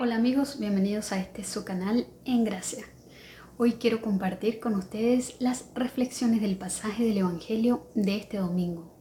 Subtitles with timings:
[0.00, 2.84] Hola amigos, bienvenidos a este su canal En Gracia.
[3.56, 8.94] Hoy quiero compartir con ustedes las reflexiones del pasaje del Evangelio de este domingo.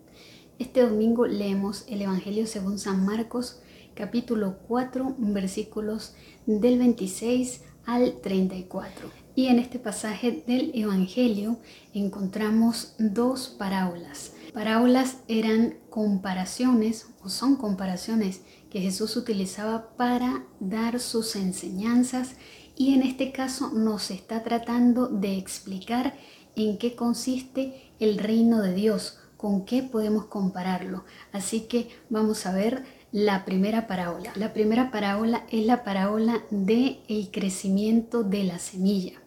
[0.57, 3.61] Este domingo leemos el Evangelio según San Marcos,
[3.93, 6.15] capítulo 4, versículos
[6.47, 9.11] del 26 al 34.
[9.35, 11.59] Y en este pasaje del Evangelio
[11.93, 14.33] encontramos dos parábolas.
[14.51, 22.35] Parábolas eran comparaciones o son comparaciones que Jesús utilizaba para dar sus enseñanzas
[22.75, 26.15] y en este caso nos está tratando de explicar
[26.55, 31.05] en qué consiste el reino de Dios, con qué podemos compararlo.
[31.31, 34.31] Así que vamos a ver la primera parábola.
[34.35, 39.21] La primera parábola es la parábola de el crecimiento de la semilla.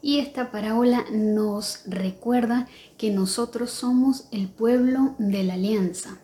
[0.00, 6.20] Y esta parábola nos recuerda que nosotros somos el pueblo de la alianza,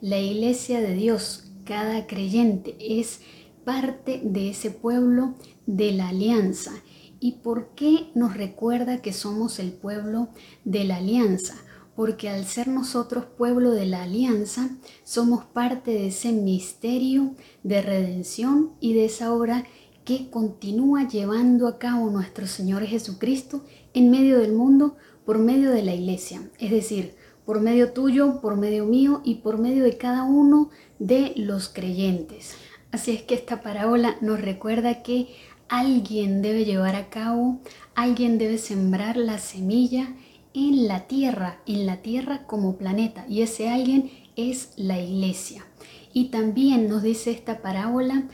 [0.00, 3.20] la iglesia de Dios, cada creyente es
[3.64, 5.34] parte de ese pueblo
[5.66, 6.72] de la alianza.
[7.20, 10.28] ¿Y por qué nos recuerda que somos el pueblo
[10.64, 11.56] de la alianza?
[11.96, 14.70] Porque al ser nosotros pueblo de la alianza,
[15.02, 19.64] somos parte de ese misterio de redención y de esa obra
[20.04, 25.82] que continúa llevando a cabo nuestro Señor Jesucristo en medio del mundo por medio de
[25.82, 26.48] la iglesia.
[26.60, 27.16] Es decir,
[27.46, 32.54] por medio tuyo, por medio mío y por medio de cada uno de los creyentes.
[32.90, 35.28] Así es que esta parábola nos recuerda que
[35.68, 37.60] alguien debe llevar a cabo,
[37.94, 40.14] alguien debe sembrar la semilla
[40.54, 45.64] en la tierra, en la tierra como planeta, y ese alguien es la iglesia.
[46.12, 48.24] Y también nos dice esta parábola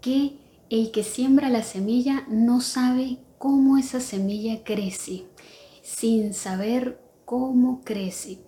[0.00, 0.38] que
[0.70, 5.24] el que siembra la semilla no sabe cómo esa semilla crece,
[5.82, 8.38] sin saber cómo crece.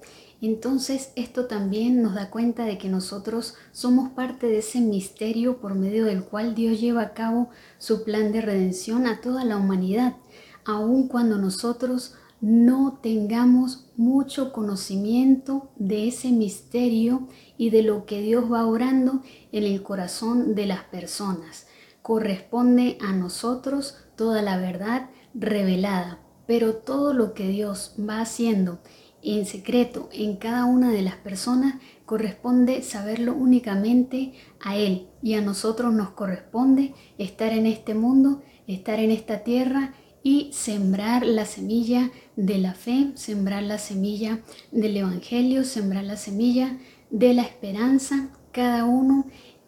[0.40, 5.74] Entonces esto también nos da cuenta de que nosotros somos parte de ese misterio por
[5.74, 10.16] medio del cual Dios lleva a cabo su plan de redención a toda la humanidad,
[10.64, 18.50] aun cuando nosotros no tengamos mucho conocimiento de ese misterio y de lo que Dios
[18.50, 21.66] va orando en el corazón de las personas.
[22.00, 28.78] Corresponde a nosotros toda la verdad revelada, pero todo lo que Dios va haciendo
[29.22, 31.74] en secreto en cada una de las personas
[32.06, 38.98] corresponde saberlo únicamente a Él y a nosotros nos corresponde estar en este mundo, estar
[38.98, 39.92] en esta tierra
[40.22, 44.40] y sembrar la semilla de la fe, sembrar la semilla
[44.72, 46.78] del Evangelio, sembrar la semilla
[47.10, 49.26] de la esperanza, cada uno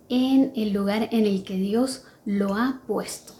[0.09, 3.40] en el lugar en el que Dios lo ha puesto.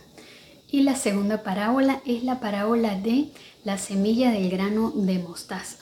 [0.73, 3.29] Y la segunda parábola es la parábola de
[3.65, 5.79] la semilla del grano de mostaza.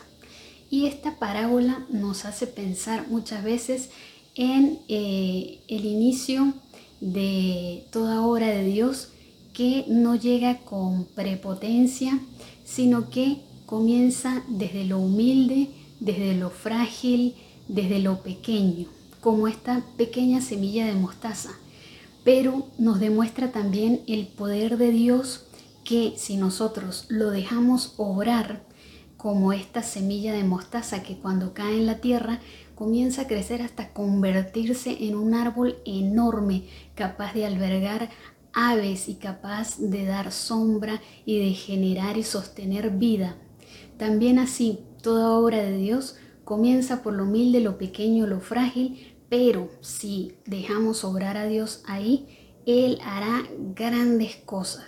[0.71, 3.91] Y esta parábola nos hace pensar muchas veces
[4.35, 6.55] en eh, el inicio
[7.01, 9.09] de toda obra de Dios
[9.53, 12.19] que no llega con prepotencia,
[12.65, 15.69] sino que comienza desde lo humilde,
[16.01, 17.35] desde lo frágil,
[17.67, 18.87] desde lo pequeño,
[19.21, 21.51] como esta pequeña semilla de mostaza
[22.25, 25.47] pero nos demuestra también el poder de Dios
[25.85, 28.67] que si nosotros lo dejamos obrar
[29.17, 32.41] como esta semilla de mostaza que cuando cae en la tierra
[32.75, 36.65] comienza a crecer hasta convertirse en un árbol enorme
[36.95, 38.11] capaz de albergar
[38.53, 43.37] aves y capaz de dar sombra y de generar y sostener vida.
[43.97, 49.69] También así, toda obra de Dios comienza por lo humilde, lo pequeño, lo frágil, pero
[49.81, 53.45] si dejamos obrar a Dios ahí, Él hará
[53.75, 54.77] grandes cosas.